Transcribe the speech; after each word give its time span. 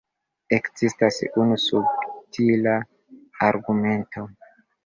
Ekzistas 0.55 1.19
unu 1.43 1.59
subtila 1.65 2.75
argumento. 3.51 4.29